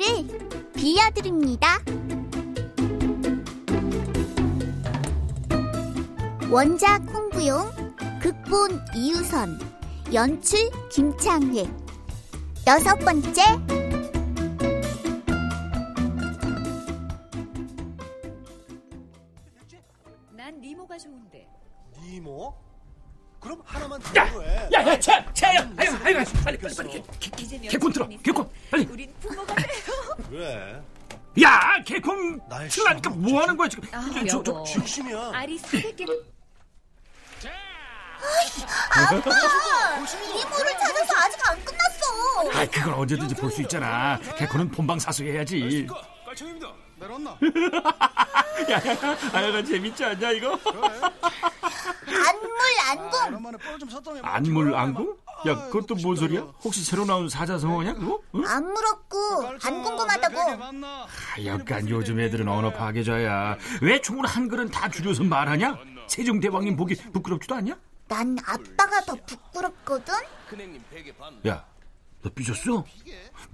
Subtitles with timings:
[0.00, 1.78] 아빠를 빌려드립니다.
[6.50, 7.70] 원작 홍부용,
[8.20, 9.60] 극본 이유선,
[10.12, 10.58] 연출
[10.90, 11.70] 김창회.
[12.66, 13.79] 여섯 번째.
[23.40, 24.68] 그럼 하나만 더 해.
[24.74, 25.60] 야, 야, 차, 차야.
[25.78, 27.02] 아유, 아유, 아유, 빨리, 빨리, 빨리.
[27.68, 29.66] 개콘 들어 개콘 빨리 우린 부모가 돼요.
[30.28, 30.82] 그래.
[31.42, 34.64] 야 개콘 날 틀라니까 뭐 하는 거야 지금 아, 저, 저, 여보.
[34.64, 35.30] 중심이야.
[35.32, 36.06] 아리스토텔
[40.36, 42.50] 이모를 찾아서 아직 안 끝났어.
[42.52, 45.86] 아 그건 언제든지 볼 수 있잖아 개콘은 본방 사수해야지
[46.26, 46.72] 깔청입니다.
[46.98, 47.38] 내려왔나?
[48.68, 50.58] 야야야 아야가 재밌지 않냐 이거
[52.06, 53.58] 안물 안궁.
[53.58, 55.16] 뻘좀 샀더니 안물 안궁?
[55.46, 56.40] 야 그것도 뭔 소리야?
[56.62, 58.20] 혹시 새로 나온 사자성어냐 그거?
[58.34, 58.44] 응?
[58.46, 60.38] 안 물었고 안 궁금하다고.
[61.08, 65.78] 하여간 요즘 애들은 언어 파괴자야 왜 총을 한 글은 다 줄여서 말하냐?
[66.08, 67.76] 세종대왕님 보기 부끄럽지도 않냐?
[68.08, 70.12] 난 아빠가 더 부끄럽거든.
[71.46, 71.64] 야,
[72.22, 72.84] 너 삐졌어?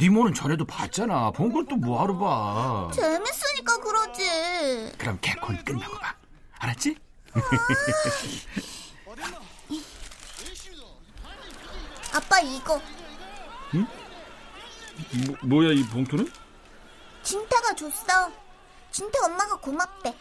[0.00, 1.30] 니모는 전에도 봤잖아.
[1.32, 2.90] 본 걸 또 뭐하러 봐.
[2.94, 4.92] 재밌으니까 그러지.
[4.96, 6.14] 그럼 개콘 끝나고 봐.
[6.58, 6.96] 알았지?
[12.12, 12.80] 아빠 이거
[15.26, 16.30] 뭐, 뭐야 이 봉투는?
[17.22, 18.32] 진태가 줬어.
[18.90, 20.16] 진태 엄마가 고맙대.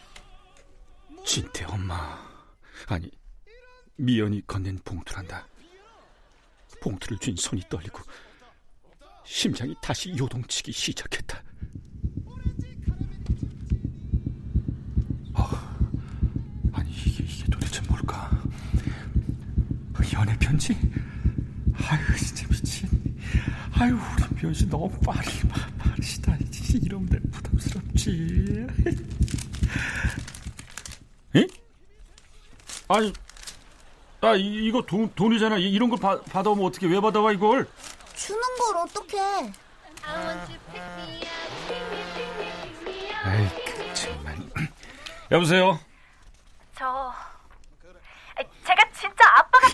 [1.24, 2.18] 진태 엄마.
[2.88, 3.10] 아니,
[3.96, 5.46] 미연이 건넨 봉투란다.
[6.82, 8.00] 봉투를 쥔 손이 떨리고
[9.24, 11.42] 심장이 다시 요동치기 시작했다.
[15.34, 15.42] 어,
[16.72, 18.30] 아니 이게, 이게 도대체 뭘까?
[20.46, 20.78] 편지?
[21.88, 22.88] 아유 진짜 미친.
[23.74, 25.28] 아유 우리 미연 씨 너무 빠르
[25.76, 26.36] 빠르시다.
[26.82, 28.66] 이러면 내 부담스럽지.
[31.34, 31.46] 에?
[32.88, 33.12] 아니,
[34.20, 35.58] 아 이, 이거 돈 돈이잖아.
[35.58, 37.68] 이- 이런 걸 바, 받아오면 어떻게 왜 받아와 이걸?
[38.14, 39.52] 주는 걸 어떡해.
[43.24, 44.36] 아이 그 정말.
[45.32, 45.80] 여보세요.
[46.78, 47.12] 저
[48.66, 49.68] 제가 진짜 아빠가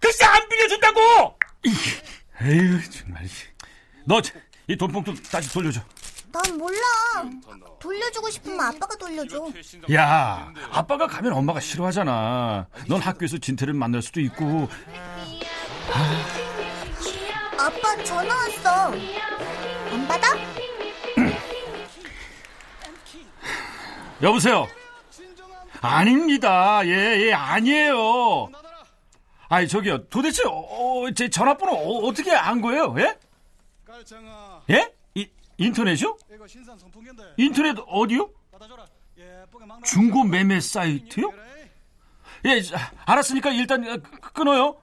[0.00, 1.38] 글쎄 안 빌려준다고.
[2.42, 3.24] 에휴 정말.
[4.10, 4.20] 너
[4.70, 5.80] 이 돈봉투 다시 돌려줘.
[6.30, 6.78] 난 몰라.
[7.80, 9.48] 돌려주고 싶으면 아빠가 돌려줘.
[9.92, 12.68] 야, 아빠가 가면 엄마가 싫어하잖아.
[12.86, 14.68] 넌 학교에서 진태를 만날 수도 있고.
[17.58, 18.92] 아빠 전화 왔어.
[19.90, 20.28] 안 받아?
[24.22, 24.68] 여보세요.
[25.80, 26.86] 아닙니다.
[26.86, 28.50] 예, 예, 아니에요.
[29.48, 30.06] 아니 저기요.
[30.08, 32.94] 도대체 어, 어, 제 전화번호 어, 떻게 안 거예요?
[32.98, 33.18] 예?
[34.70, 34.94] 예?
[35.14, 35.28] 이,
[35.58, 36.16] 인터넷이요?
[37.38, 38.30] 인터넷 어디요?
[39.66, 41.30] 막 중고 매매 사이트요?
[42.46, 44.80] 예, 자, 알았으니까 일단 어, 끄- 끊어요.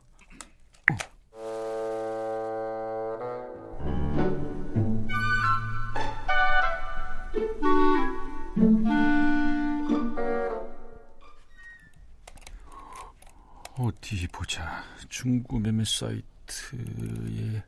[13.78, 14.84] 어디 보자.
[15.10, 17.64] 중고 매매 사이트에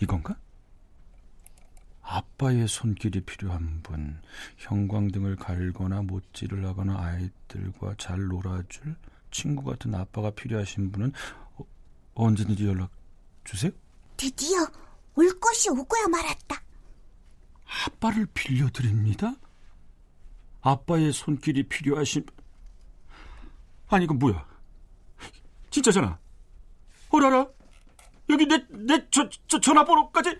[0.00, 0.36] 이건가?
[2.02, 4.20] 아빠의 손길이 필요한 분,
[4.56, 8.96] 형광등을 갈거나 못질을 하거나 아이들과 잘 놀아줄
[9.30, 11.12] 친구 같은 아빠가 필요하신 분은
[11.56, 11.64] 어,
[12.14, 12.90] 언제든지 연락
[13.44, 13.70] 주세요.
[14.16, 14.58] 드디어
[15.16, 16.62] 올 것이 오고야 말았다.
[17.86, 19.34] 아빠를 빌려드립니다.
[20.62, 22.24] 아빠의 손길이 필요하신
[23.88, 24.46] 아니 이건 뭐야?
[25.70, 26.18] 진짜잖아.
[27.10, 27.46] 어라라
[28.30, 30.38] 여기 내 내 저 저 전화번호까지.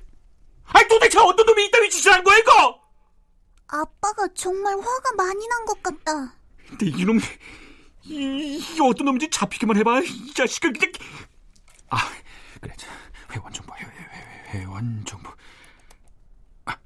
[0.64, 2.80] 아니 도대체 어떤 놈이 이따위 짓을 한 거야 이거?
[3.68, 6.34] 아빠가 정말 화가 많이 난 것 같다.
[6.68, 7.18] 근데 이놈
[8.04, 10.92] 이, 이 어떤 놈인지 잡히기만 해봐 이 자식을 그냥
[11.88, 11.98] 아
[12.60, 12.86] 그래 자,
[13.32, 15.30] 회원 정보 회, 회, 회, 회원 정보
[16.66, 16.76] 아,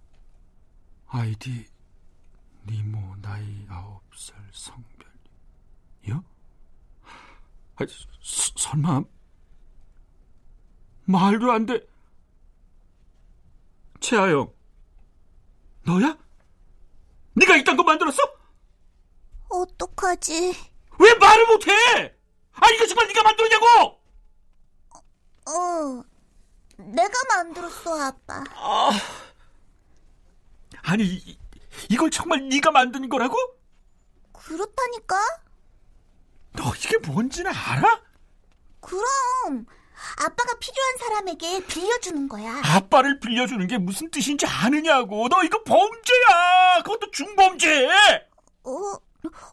[1.08, 1.66] 아이디
[2.66, 6.24] 니모 나이 아홉 살 성별이요?
[7.76, 7.86] 아,
[8.20, 9.02] 서, 설마
[11.04, 11.80] 말도 안 돼.
[14.00, 14.52] 채아영
[15.84, 16.16] 너야?
[17.34, 18.18] 네가 이딴 거 만들었어?
[19.48, 20.54] 어떡하지?
[20.98, 21.72] 왜 말을 못해?
[22.52, 23.66] 아 이거 정말 네가 만들었냐고?
[25.44, 26.04] 어,
[26.76, 28.44] 내가 만들었어, 아빠.
[28.54, 28.90] 아,
[30.82, 31.38] 아니 이,
[31.90, 33.36] 이걸 정말 네가 만든 거라고?
[34.32, 35.16] 그렇다니까?
[36.52, 38.02] 너 이게 뭔지는 알아?
[38.80, 39.66] 그럼
[40.16, 42.60] 아빠가 필요한 사람에게 빌려주는 거야.
[42.64, 45.28] 아빠를 빌려주는 게 무슨 뜻인지 아느냐고.
[45.28, 46.82] 너 이거 범죄야.
[46.84, 47.88] 그것도 중범죄.
[48.64, 48.70] 어,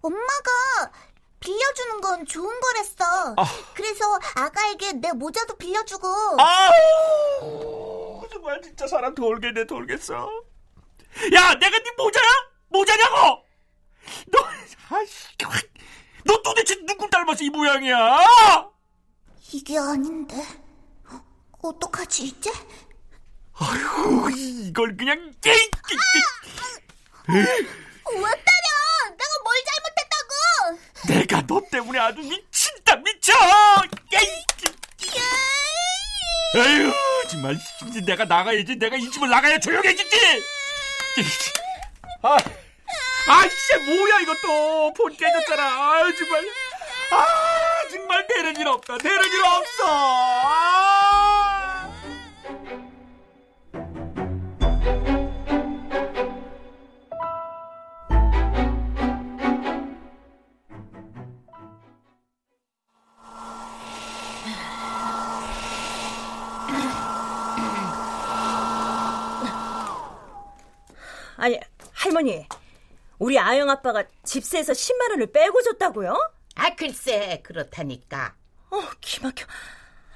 [0.02, 0.92] 엄마가
[1.40, 3.34] 빌려주는 건 좋은 거랬어.
[3.38, 3.44] 아.
[3.74, 6.08] 그래서 아가에게 내 모자도 빌려주고.
[6.40, 10.30] 아우 정말 진짜 사람 돌겠네 돌겠어.
[11.34, 12.30] 야 내가 네 모자야?
[12.70, 13.44] 모자냐고?
[14.28, 14.40] 너
[14.96, 15.28] 아씨,
[16.26, 18.20] 너 도대체 누굴 닮아서 이 모양이야?
[19.52, 20.36] 이게 아닌데.
[21.62, 22.52] 어떡하지, 이제?
[23.62, 25.70] 아유 이걸 그냥 에이.
[27.28, 28.70] 왜 때려?
[29.12, 31.14] 내가 뭘 잘못했다고?
[31.14, 33.34] 내가 너 때문에 아주 미친다 미쳐.
[34.14, 34.46] 에이.
[36.56, 36.94] 에휴
[37.30, 37.58] 정말
[37.90, 40.44] 이제 내가 나가야지 내가 이 집을 나가야 조용해지지.
[42.22, 42.38] 아,
[43.28, 45.64] 아 진짜 뭐야 이것도 폰 깨졌잖아.
[45.64, 46.46] 아 정말.
[47.12, 47.49] 아
[48.10, 49.84] 정말 되는 일 없다 되는 일 없어.
[49.86, 50.80] 아.
[71.38, 71.60] 아니,
[71.94, 72.48] 할머니.
[73.20, 76.39] 우리 아영 아빠가 집세에서 10만 원을 빼고 줬다고요?
[76.60, 78.36] 아, 글쎄, 그렇다니까.
[78.70, 79.46] 어, 기막혀.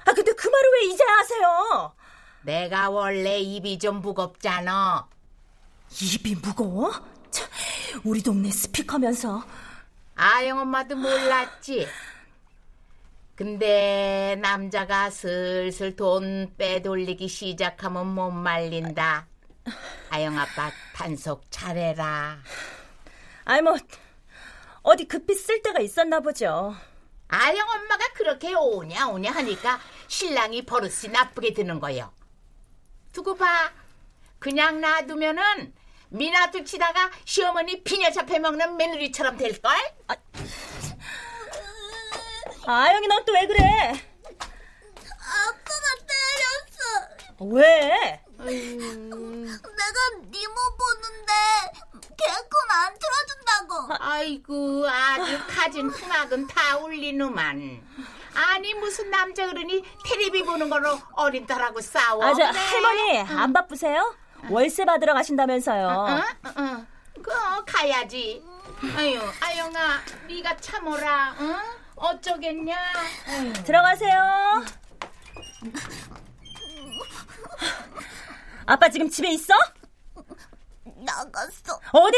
[0.06, 1.94] 아, 근데 그 말을 왜 이제 하세요?
[2.42, 5.08] 내가 원래 입이 좀 무겁잖아.
[5.90, 6.92] 입이 무거워?
[7.30, 7.48] 참,
[8.04, 9.42] 우리 동네 스피커면서.
[10.16, 11.88] 아영 엄마도 몰랐지.
[13.34, 19.26] 근데 남자가 슬슬 돈 빼돌리기 시작하면 못 말린다.
[20.10, 22.38] 아영 아빠 단속 잘해라.
[23.46, 23.76] 아이, 뭐,
[24.84, 26.74] 어디 급히 쓸 데가 있었나 보죠.
[27.28, 32.12] 아영 엄마가 그렇게 오냐 오냐 하니까 신랑이 버릇이 나쁘게 드는 거요.
[33.12, 33.72] 두고 봐.
[34.38, 35.74] 그냥 놔두면은
[36.10, 39.74] 미나두 치다가 시어머니 피녀 잡혀 먹는 며느리처럼 될걸?
[42.66, 43.60] 아영이 넌 또 왜 그래?
[45.18, 45.86] 아빠가
[47.38, 47.54] 때렸어.
[47.54, 48.20] 왜?
[48.38, 49.98] 내가
[50.30, 51.32] 니모 보는데
[52.16, 53.94] 개콘 안 틀어준다고.
[53.98, 57.82] 아이고 아주 가진 풍악은 다 울리누만.
[58.34, 62.24] 아니 무슨 남자 어른이 텔레비 보는 거로 어린 딸하고 싸워.
[62.24, 62.58] 아, 저, 그래?
[62.60, 64.14] 할머니, 안 바쁘세요?
[64.50, 66.06] 월세 받으러 가신다면서요.
[66.08, 66.52] 응?
[66.58, 66.86] 응.
[67.22, 67.30] 그
[67.64, 68.42] 가야지.
[68.96, 71.34] 아유, 아영아, 네가 참어라.
[71.40, 71.56] 응?
[71.96, 72.76] 어쩌겠냐?
[73.28, 73.52] 아유.
[73.64, 74.64] 들어가세요.
[78.66, 79.52] 아빠 지금 집에 있어?
[80.96, 81.80] 나갔어.
[81.92, 82.16] 어디?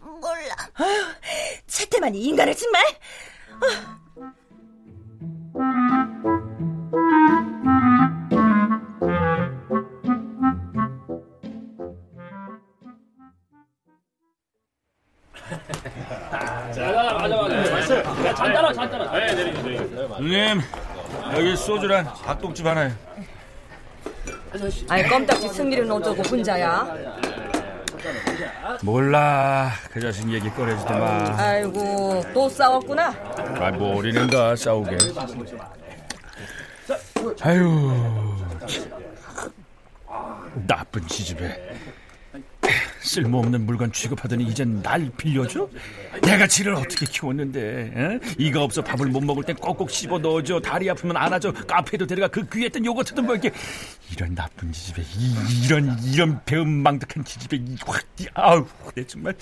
[0.00, 0.54] 몰라.
[1.66, 2.82] 채태만이 인간을 정말.
[20.18, 20.60] 누님
[21.36, 22.92] 여기 소주랑 닭똥집 하나요.
[24.88, 26.86] 아이 껌딱지 승길이는 어쩌고 혼자야?
[28.82, 31.34] 몰라 그 자식 얘기 꺼내지도 마.
[31.38, 33.08] 아이고 또 싸웠구나.
[33.58, 34.96] 아 머리는가 싸우게.
[37.40, 37.92] 아유.
[38.66, 39.50] 참.
[40.66, 41.73] 나쁜 지집애.
[43.04, 45.68] 쓸모없는 물건 취급하더니 이젠 날 빌려줘?
[46.22, 48.20] 내가 지를 어떻게 키웠는데 에?
[48.38, 50.60] 이가 없어 밥을 못 먹을 땐 꼭꼭 씹어 넣어줘.
[50.60, 51.52] 다리 아프면 안아줘.
[51.52, 52.28] 카페도 데려가.
[52.28, 53.52] 그 귀했던 요거트도 먹게.
[54.10, 59.34] 이런 나쁜 지집애 이, 런 이런 배은망덕한 지집애 이, 확, 이, 아우 내 정말.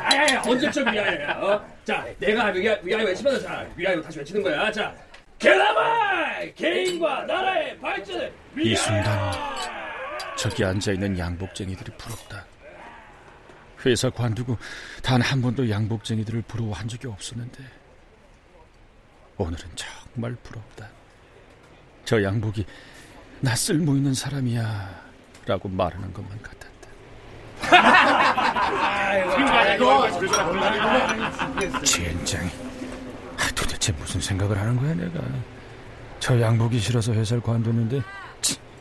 [0.00, 1.64] 아야 언제적 위하여야 어?
[1.84, 4.70] 자 내가 위하, 위하여 외치면서 자 위하여 다시 외치는 거야.
[4.70, 4.94] 자
[5.38, 9.83] 개나마 개인과 나라의 발전을 이 순간
[10.36, 12.44] 저기 앉아있는 양복쟁이들이 부럽다.
[13.86, 14.56] 회사 관두고
[15.02, 17.62] 단 한 번도 양복쟁이들을 부러워한 적이 없었는데
[19.36, 20.88] 오늘은 정말 부럽다.
[22.04, 22.64] 저 양복이
[23.40, 25.04] 나 쓸모 있는 사람이야
[25.46, 26.64] 라고 말하는 것만 같았다.
[31.84, 32.50] 젠장이.
[33.38, 35.20] 아, 도대체 무슨 생각을 하는 거야 내가?
[36.20, 38.02] 저 양복이 싫어서 회사를 관뒀는데 치,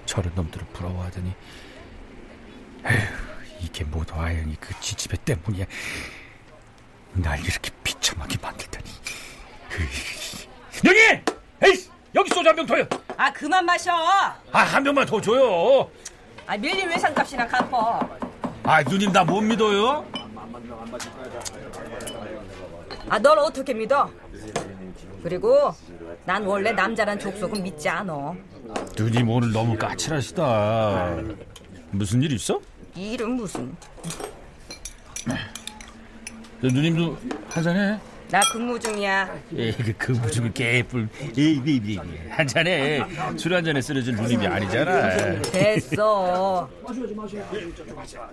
[0.05, 1.33] 저런 놈들을 부러워하더니
[2.85, 2.99] 에휴
[3.61, 5.65] 이게 모두 아영이 그 지지배 때문이야
[7.13, 8.85] 날 이렇게 비참하게 만들다니
[10.85, 10.99] 여기!
[11.63, 12.85] 에이 여기 소주 한 병 더요
[13.17, 13.91] 아 그만 마셔.
[14.51, 15.89] 아 한 병만 더 줘요
[16.45, 17.99] 아 밀린 외상값이나 갚어.
[18.63, 20.05] 아 누님 나 못 믿어요?
[23.09, 24.09] 아 널 어떻게 믿어?
[25.23, 25.73] 그리고
[26.25, 28.35] 난 원래 남자란 족속은 믿지 않어.
[28.97, 31.15] 누님 오늘 너무 까칠하시다
[31.91, 32.59] 무슨 일 있어?
[32.95, 33.75] 일은 무슨?
[36.61, 37.17] 누님도
[37.49, 37.99] 한잔해
[38.31, 39.29] 나 근무 중이야.
[39.57, 41.99] 예, 그 근무 중에 개뿔 에이비비
[42.31, 43.05] 한잔해
[43.37, 46.67] 술 한잔에 쓰러진 누님이 아니잖아 됐어.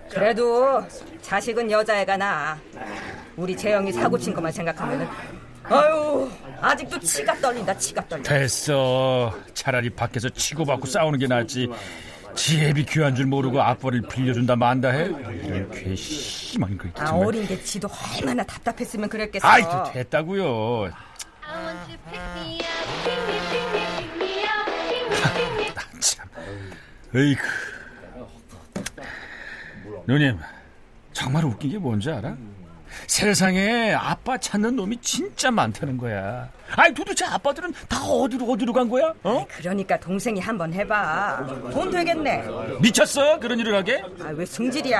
[0.09, 0.81] 그래도
[1.21, 2.59] 자식은 여자애가 나.
[3.35, 5.07] 우리 재영이 사고 친 것만 생각하면은
[5.65, 8.33] 아유 아직도 치가 떨린다 치가 떨린다.
[8.33, 9.35] 됐어.
[9.53, 11.67] 차라리 밖에서 치고받고 싸우는 게 낫지.
[12.35, 15.05] 지혜비 귀한 줄 모르고 아빠를 빌려준다 만다 해?
[15.05, 17.27] 이런 괘씸한 거아 정말.
[17.27, 19.45] 어린 게 지도 얼마나 답답했으면 그랬겠어.
[19.45, 20.91] 아이 또 됐다고요.
[25.99, 26.27] 참.
[27.13, 27.43] 에이크
[30.07, 30.39] 누님
[31.13, 32.35] 정말 웃긴 게 뭔지 알아?
[33.07, 39.13] 세상에 아빠 찾는 놈이 진짜 많다는 거야 아니 도대체 아빠들은 다 어디로 어디로 간 거야?
[39.23, 39.45] 어?
[39.57, 41.45] 그러니까 동생이 한번 해봐.
[41.73, 42.45] 돈 되겠네.
[42.81, 43.39] 미쳤어?
[43.39, 44.01] 그런 일을 하게?
[44.21, 44.99] 아 왜 승질이야?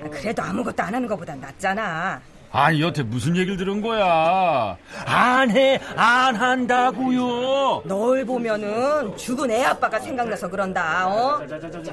[0.00, 2.20] 아, 그래도 아무것도 안 하는 것보단 낫잖아.
[2.50, 4.76] 아니 여태 무슨 얘기를 들은 거야?
[5.04, 7.82] 안 해 안 한다고요.
[7.84, 11.08] 널 보면은 죽은 애 아빠가 생각나서 그런다.
[11.08, 11.40] 어?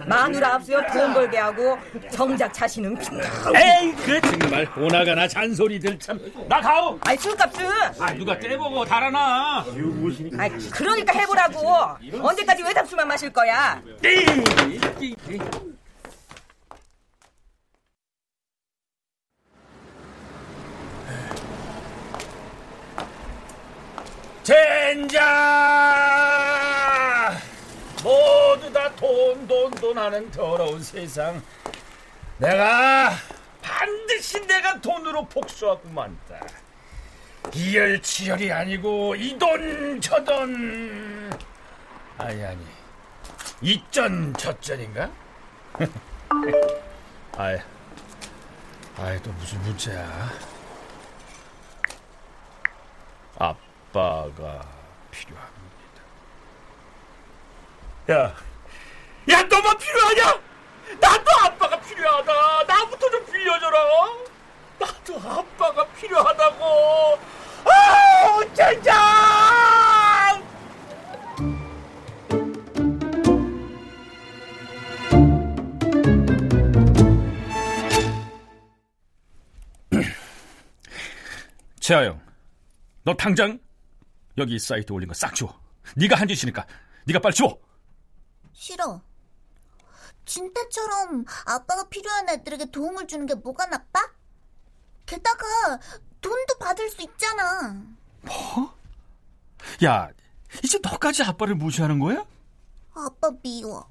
[0.08, 1.78] 마누라 앞서 돈 벌게 하고
[2.12, 3.20] 정작 자신은 빈.
[3.56, 4.68] 에이 그래 정말.
[4.78, 6.98] 오나가나 잔소리들 참 나 가오!
[7.06, 7.66] 아이 술값은
[8.00, 11.60] 아 누가 떼보고 달아나 아 그러니까 해보라고.
[12.22, 13.82] 언제까지 외상술만 마실 거야
[24.96, 25.20] 젠장!
[28.02, 31.42] 모두 다 돈 돈 돈 하는 더러운 세상.
[32.38, 33.12] 내가
[33.62, 36.40] 반드시 내가 돈으로 복수하고 만다
[37.54, 41.30] 이열치열이 아니고 이 돈 저 돈.
[42.18, 42.66] 아니 아니.
[43.62, 45.10] 이전 저전인가?
[47.38, 47.58] 아이
[48.98, 50.30] 아이 또 무슨 문제야?
[53.38, 54.75] 아빠가
[55.16, 56.02] 필요합니다.
[58.12, 58.36] 야,
[59.30, 60.40] 야 너만 필요하냐?
[61.00, 62.64] 나도 아빠가 필요하다.
[62.68, 63.80] 나부터 좀 빌려줘라.
[64.80, 67.20] 나도 아빠가 필요하다고.
[67.66, 68.94] 아우 젠장!
[81.80, 82.22] 최하영,
[83.04, 83.58] 너 당장
[84.38, 85.60] 여기 사이트 올린 거싹 지워.
[85.96, 86.66] 네가 한 짓이니까
[87.06, 87.60] 네가 빨리 지워.
[88.54, 89.02] 싫어.
[90.26, 94.00] 진태처럼 아빠가 필요한 애들에게 도움을 주는 게 뭐가 나빠?
[95.06, 95.46] 게다가
[96.22, 97.76] 돈도 받을 수 있잖아.
[98.22, 98.76] 뭐?
[99.84, 100.10] 야,
[100.64, 102.26] 이제 너까지 아빠를 무시하는 거야?
[102.96, 103.88] 아빠 미워.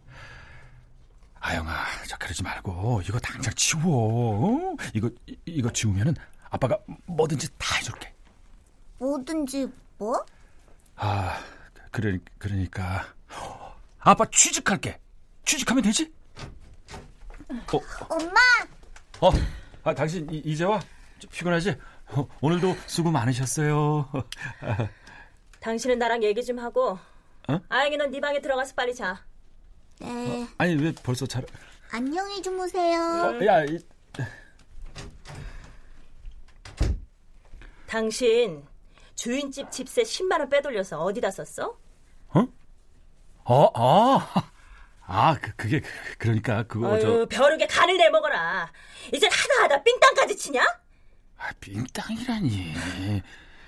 [1.39, 4.73] 아영아, 저 그러지 말고 이거 당장 지워.
[4.73, 4.77] 어?
[4.95, 6.15] 이거 이- 이거 지우면은
[6.51, 8.13] 아빠가 뭐든지 다 해줄게.
[8.99, 10.25] 뭐든지 뭐?
[10.97, 11.39] 아,
[11.91, 13.07] 그래 그러니까
[13.99, 14.99] 아빠 취직할게.
[15.45, 16.13] 취직하면 되지?
[17.73, 18.41] 어, 엄마!
[19.21, 19.31] 어,
[19.83, 20.81] 아, 당신 이, 이제 와?
[21.19, 21.77] 좀 피곤하지?
[22.09, 24.11] 어, 오늘도 수고 많으셨어요.
[25.61, 26.99] 당신은 나랑 얘기 좀 하고
[27.49, 27.61] 어?
[27.69, 29.25] 아영이 넌 네 방에 들어가서 빨리 자.
[30.01, 30.47] 네.
[30.59, 31.45] 아니 왜 벌써 잘?
[31.91, 33.01] 안녕히 주무세요.
[33.01, 33.79] 어, 야, 이,
[37.87, 38.65] 당신
[39.15, 41.79] 주인집 집세 10만 원 빼돌려서 어디다 썼어?
[43.47, 44.51] 어, 아,
[45.07, 48.73] 아, 그, 그게 그, 그러니까 그거 아유, 저 벼룩에 간을 내 먹어라.
[49.13, 50.63] 이젠 하다 하다 삥땅까지 치냐?
[51.37, 52.73] 아, 빙땅이라니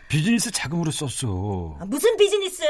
[0.09, 1.77] 비즈니스 자금으로 썼어.
[1.79, 2.63] 아, 무슨 비즈니스?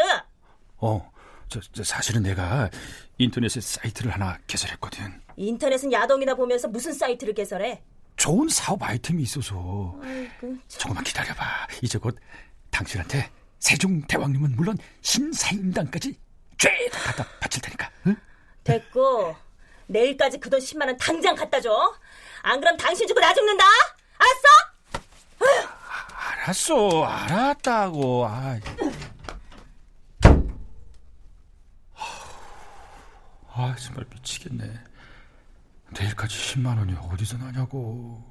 [0.79, 1.13] 어,
[1.49, 2.71] 저, 저 사실은 내가
[3.19, 5.23] 인터넷에 사이트를 하나 개설했거든.
[5.37, 7.85] 인터넷은 야동이나 보면서 무슨 사이트를 개설해?
[8.17, 11.69] 좋은 사업 아이템이 있어서 아이고, 조금만 기다려봐.
[11.83, 12.19] 이제 곧
[12.77, 16.15] 당신한테 세종 대왕님은 물론 신사임당까지
[16.59, 17.91] 죄다 갖다 바칠 테니까.
[18.07, 18.17] 응?
[18.65, 19.35] 됐고
[19.87, 21.71] 내일까지 그 돈 10만 원 당장 갖다 줘.
[22.43, 23.65] 안 그럼 당신 주고 나 죽는다.
[24.19, 24.47] 알았어?
[26.45, 28.27] 알았어, 알았다고.
[28.27, 28.59] 아,
[33.49, 34.71] 아 정말 미치겠네.
[35.99, 38.23] 내일까지 10만 원이 어디서 나냐고.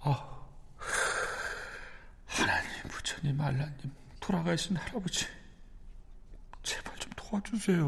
[0.00, 0.37] 아,
[3.08, 5.24] 부처님, 알라님, 돌아가신 할아버지,
[6.62, 7.86] 제발 좀 도와주세요.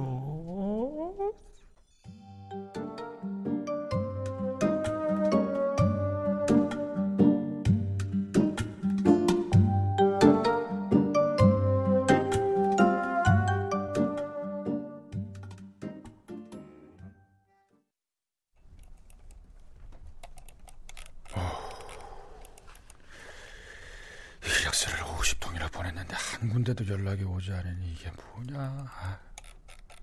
[26.41, 28.59] 한 군데도 연락이 오지 않으니 이게 뭐냐.
[28.59, 29.19] 아,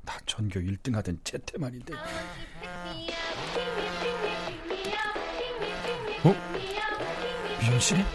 [0.04, 1.96] 나 전교 1등 하던 채태만인데.
[6.24, 6.36] 어?
[7.60, 8.06] 미연 씨네?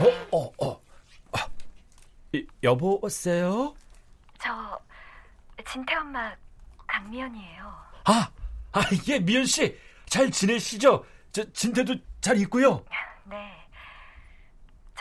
[0.00, 0.80] 어, 어, 어.
[1.32, 1.46] 아,
[2.32, 3.74] 이, 여보세요?
[4.42, 4.80] 저
[5.70, 6.34] 진태 엄마
[6.86, 7.74] 강미연이에요.
[8.04, 8.30] 아,
[8.72, 9.78] 아, 예, 미연 씨.
[10.06, 11.04] 잘 지내시죠?
[11.30, 12.82] 저, 진태도 잘 있고요.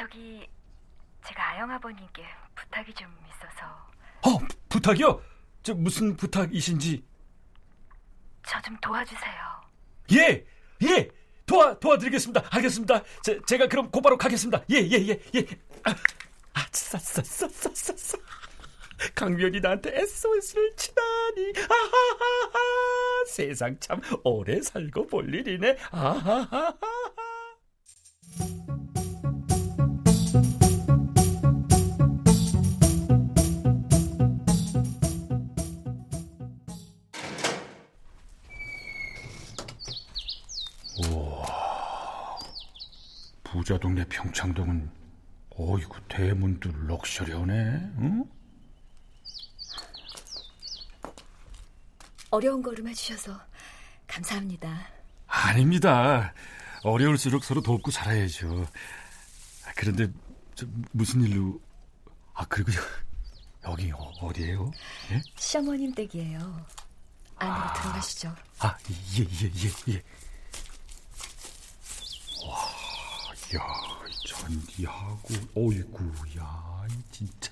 [0.01, 0.07] 네.
[0.07, 0.47] 저기
[1.23, 2.23] 제가 아영 아버님께
[2.55, 3.65] 부탁이 좀 있어서
[4.23, 5.21] 어, 부- 부탁이요?
[5.63, 7.03] 저 무슨 부탁이신지.
[8.43, 9.61] 저 좀 도와주세요.
[10.13, 10.45] 예,
[10.83, 11.09] 예,
[11.45, 12.43] 도와 도와드리겠습니다.
[12.49, 13.03] 알겠습니다.
[13.23, 14.63] 제, 제가 그럼 곧바로 가겠습니다.
[14.71, 15.45] 예, 예, 예, 예.
[15.83, 15.91] 아,
[16.53, 18.17] 아, 싸싸싸싸싸싸.
[19.15, 21.53] 강면이 나한테 SOS를 치다니.
[21.69, 23.25] 아하하하.
[23.27, 25.77] 세상 참 오래 살고 볼 일이네.
[25.91, 26.73] 아하하하.
[43.61, 44.89] 부자 동네 평창동은
[45.51, 47.53] 어이구 대문도 럭셔리하네.
[47.99, 48.25] 응?
[52.31, 53.39] 어려운 걸음 해주셔서
[54.07, 54.87] 감사합니다.
[55.27, 56.33] 아닙니다.
[56.83, 58.65] 어려울수록 서로 돕고 살아야죠.
[59.67, 60.07] 아, 그런데
[60.55, 61.61] 저, 무슨 일로?
[62.33, 62.71] 아 그리고
[63.65, 64.71] 여기 어, 어디예요?
[65.11, 65.21] 예?
[65.35, 66.65] 시어머님 댁이에요.
[67.35, 68.35] 안으로 들어가시죠.
[68.57, 68.75] 아,
[69.19, 69.97] 예, 예, 예, 예.
[69.97, 70.01] 와,
[73.55, 73.59] 야,
[74.07, 77.51] 이 잔디하고, 어이구, 야, 이 진짜.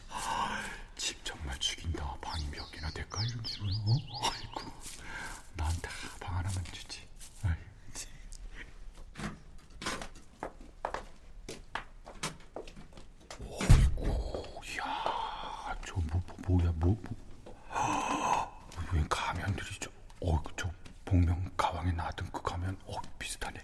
[0.96, 2.16] 집 정말 죽인다.
[2.22, 3.96] 방이 몇 개나 될까, 이런 집은, 어?
[4.24, 4.62] 아이고,
[5.56, 5.90] 나한테
[6.22, 7.02] 방 하나만 주지.
[7.44, 7.54] 아이,
[7.94, 8.10] 참.
[13.42, 17.30] 어이구, 야, 저, 뭐, 뭐, 뭐야, 뭐, 뭐.
[18.94, 19.90] 웬 가면들이 저,
[20.22, 20.72] 어, 저
[21.06, 23.60] 복면 가왕에 나왔던 그 가면, 어, 비슷하네.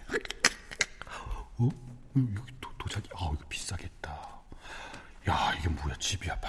[1.57, 1.69] 어?
[2.17, 4.11] 여기 도, 도자기, 아, 이거 비싸겠다.
[5.27, 6.39] 야, 이게 뭐야, 집이야,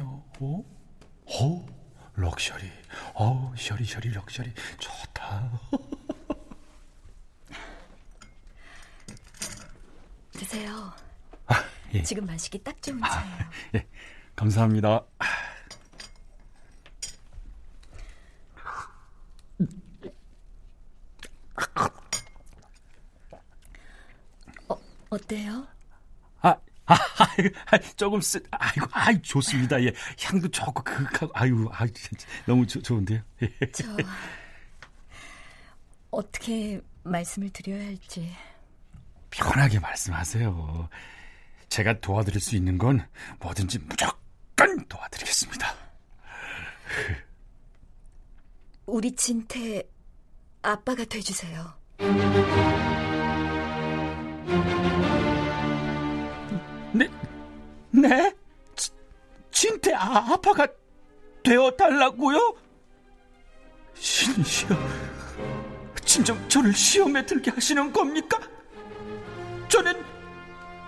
[0.00, 0.04] 박물관이야,
[0.40, 0.64] 어?
[1.26, 1.66] 어?
[2.14, 2.70] 럭셔리,
[3.14, 5.60] 어, 셔리, 셔리, 럭셔리, 좋다.
[10.32, 10.92] 드세요.
[11.94, 12.02] 예.
[12.02, 13.36] 지금 마시기 딱 좋은 차예요.
[13.76, 13.86] 예,
[14.34, 15.04] 감사합니다.
[25.10, 25.66] 어때요?
[26.40, 27.29] 아, 아, 아이고, 아,
[27.96, 29.82] 조금 쓰, 아이고, 아이, 좋습니다.
[29.82, 33.20] 예, 향도 좋고, 그윽하고, 아유, 아, 진짜 너무 조, 좋은데요.
[33.42, 33.52] 예.
[33.72, 33.84] 저
[36.10, 38.34] 어떻게 말씀을 드려야 할지.
[39.30, 40.88] 편하게 말씀하세요.
[41.68, 43.06] 제가 도와드릴 수 있는 건
[43.38, 45.74] 뭐든지 무조건 도와드리겠습니다.
[48.86, 49.84] 우리 진태
[50.62, 51.72] 아빠가 돼주세요.
[57.90, 58.34] 네?
[59.50, 59.92] 진태?
[59.94, 60.66] 아, 아빠가
[61.42, 62.54] 되어달라고요?
[63.94, 64.68] 신이시여,
[66.04, 68.38] 진정 저를 시험에 들게 하시는 겁니까?
[69.68, 70.02] 저는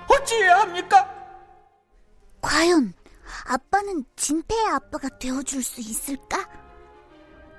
[0.09, 1.09] 어찌해야 합니까?
[2.41, 2.93] 과연
[3.47, 6.49] 아빠는 진태의 아빠가 되어줄 수 있을까?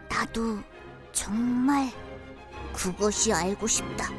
[0.10, 0.60] 나도
[1.12, 1.92] 정말
[2.74, 4.10] 그것이 알고 싶다.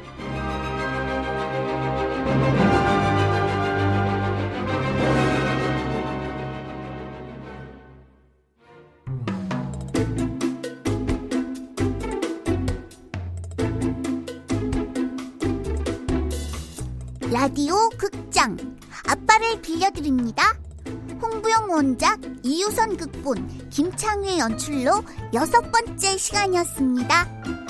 [17.45, 18.57] 라디오 극장
[19.07, 20.57] 아빠를 빌려드립니다.
[21.21, 27.64] 홍부영 원작, 이유선 극본, 김창회 연출로 여섯 번째 시간이었습니다.